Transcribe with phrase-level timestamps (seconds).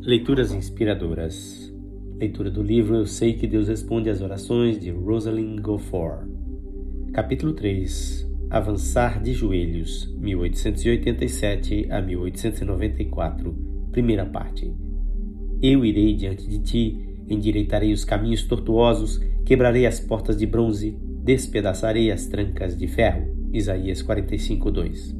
[0.00, 1.74] Leituras inspiradoras.
[2.18, 6.26] Leitura do livro Eu Sei que Deus Responde às Orações de Rosalind Goforth.
[7.12, 8.26] Capítulo 3.
[8.48, 13.52] Avançar de joelhos, 1887 a 1894.
[13.90, 14.72] Primeira parte.
[15.60, 22.12] Eu irei diante de ti, endireitarei os caminhos tortuosos, quebrarei as portas de bronze, despedaçarei
[22.12, 23.50] as trancas de ferro.
[23.52, 25.17] Isaías 45, 2.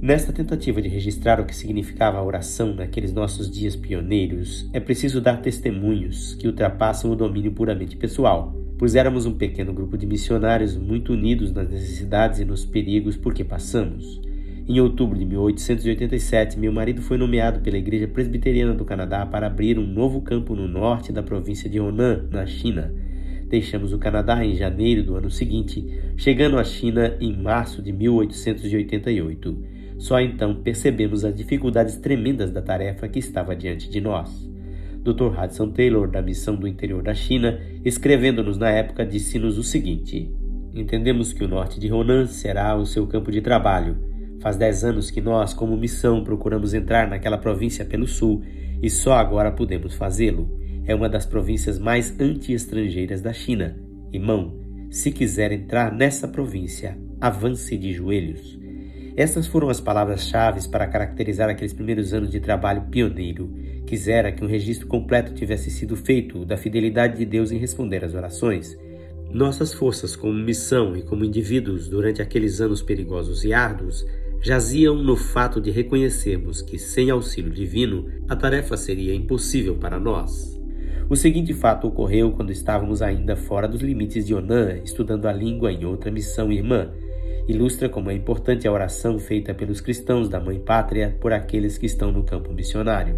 [0.00, 5.20] Nesta tentativa de registrar o que significava a oração naqueles nossos dias pioneiros, é preciso
[5.20, 10.76] dar testemunhos que ultrapassam o domínio puramente pessoal, pois éramos um pequeno grupo de missionários
[10.76, 14.20] muito unidos nas necessidades e nos perigos por que passamos.
[14.68, 19.80] Em outubro de 1887, meu marido foi nomeado pela Igreja Presbiteriana do Canadá para abrir
[19.80, 22.94] um novo campo no norte da província de Honan, na China.
[23.48, 25.84] Deixamos o Canadá em janeiro do ano seguinte,
[26.16, 29.77] chegando à China em março de 1888.
[29.98, 34.48] Só então percebemos as dificuldades tremendas da tarefa que estava diante de nós.
[35.02, 35.38] Dr.
[35.38, 40.32] Hudson Taylor, da Missão do Interior da China, escrevendo-nos na época, disse-nos o seguinte:
[40.74, 43.96] Entendemos que o norte de Ronan será o seu campo de trabalho.
[44.40, 48.42] Faz dez anos que nós, como missão, procuramos entrar naquela província pelo sul
[48.80, 50.48] e só agora podemos fazê-lo.
[50.86, 53.76] É uma das províncias mais anti-estrangeiras da China.
[54.12, 54.56] Irmão,
[54.90, 58.58] se quiser entrar nessa província, avance de joelhos.
[59.18, 63.52] Essas foram as palavras-chave para caracterizar aqueles primeiros anos de trabalho pioneiro.
[63.84, 68.14] Quisera que um registro completo tivesse sido feito da fidelidade de Deus em responder às
[68.14, 68.78] orações.
[69.32, 74.06] Nossas forças como missão e como indivíduos durante aqueles anos perigosos e árduos
[74.40, 80.56] jaziam no fato de reconhecermos que, sem auxílio divino, a tarefa seria impossível para nós.
[81.10, 85.72] O seguinte fato ocorreu quando estávamos ainda fora dos limites de Onan, estudando a língua
[85.72, 86.92] em outra missão irmã
[87.48, 91.86] ilustra como é importante a oração feita pelos cristãos da Mãe Pátria por aqueles que
[91.86, 93.16] estão no campo missionário.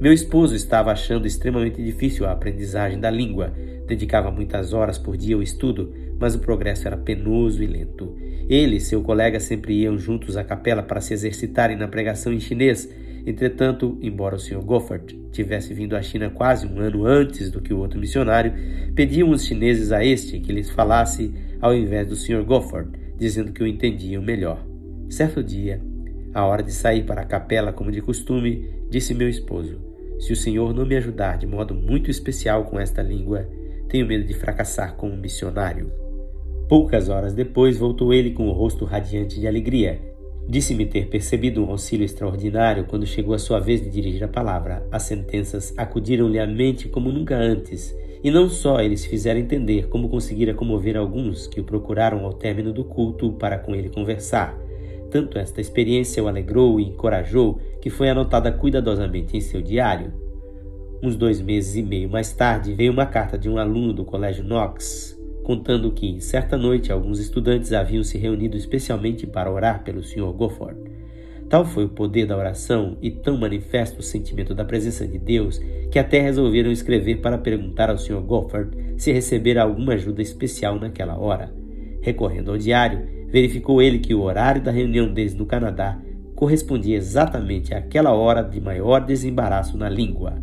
[0.00, 3.52] Meu esposo estava achando extremamente difícil a aprendizagem da língua,
[3.86, 8.16] dedicava muitas horas por dia ao estudo, mas o progresso era penoso e lento.
[8.48, 12.40] Ele e seu colega sempre iam juntos à capela para se exercitarem na pregação em
[12.40, 12.88] chinês.
[13.26, 14.62] Entretanto, embora o Sr.
[14.62, 18.52] Goffert tivesse vindo à China quase um ano antes do que o outro missionário,
[18.94, 22.44] pediam os chineses a este que lhes falasse ao invés do Sr.
[22.44, 24.64] Goffert dizendo que o entendiam melhor.
[25.08, 25.80] Certo dia,
[26.32, 29.80] à hora de sair para a capela, como de costume, disse meu esposo:
[30.18, 33.48] Se o Senhor não me ajudar de modo muito especial com esta língua,
[33.88, 35.92] tenho medo de fracassar como missionário.
[36.68, 40.00] Poucas horas depois voltou ele com o rosto radiante de alegria.
[40.46, 44.86] Disse-me ter percebido um auxílio extraordinário quando chegou a sua vez de dirigir a palavra.
[44.92, 50.08] As sentenças acudiram-lhe à mente como nunca antes e não só eles fizeram entender como
[50.08, 54.58] conseguira comover alguns que o procuraram ao término do culto para com ele conversar.
[55.10, 60.12] Tanto esta experiência o alegrou e encorajou que foi anotada cuidadosamente em seu diário.
[61.02, 64.42] Uns dois meses e meio mais tarde veio uma carta de um aluno do Colégio
[64.42, 70.32] Knox, contando que, certa noite, alguns estudantes haviam se reunido especialmente para orar pelo Sr.
[70.32, 70.80] Gofford.
[71.50, 75.60] Tal foi o poder da oração e tão manifesto o sentimento da presença de Deus
[75.90, 78.22] que até resolveram escrever para perguntar ao Sr.
[78.22, 81.54] Gofford se recebera alguma ajuda especial naquela hora.
[82.00, 86.00] Recorrendo ao diário, verificou ele que o horário da reunião deles no Canadá
[86.34, 90.42] correspondia exatamente àquela hora de maior desembaraço na língua.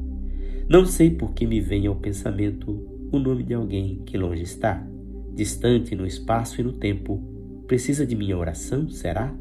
[0.69, 4.81] Não sei por que me vem ao pensamento o nome de alguém que longe está,
[5.33, 7.21] distante no espaço e no tempo.
[7.67, 9.33] Precisa de minha oração, será?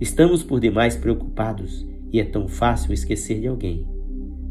[0.00, 3.86] Estamos por demais preocupados e é tão fácil esquecer de alguém.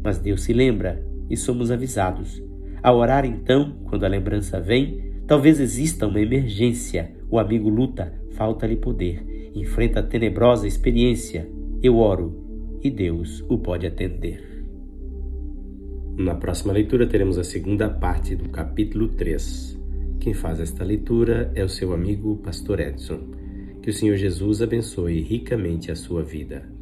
[0.02, 2.42] Mas Deus se lembra e somos avisados.
[2.82, 7.14] Ao orar, então, quando a lembrança vem, talvez exista uma emergência.
[7.30, 11.48] O amigo luta, falta-lhe poder, enfrenta a tenebrosa experiência.
[11.82, 14.50] Eu oro e Deus o pode atender.
[16.16, 19.79] Na próxima leitura teremos a segunda parte do capítulo 3.
[20.20, 23.20] Quem faz esta leitura é o seu amigo Pastor Edson.
[23.80, 26.79] Que o Senhor Jesus abençoe ricamente a sua vida.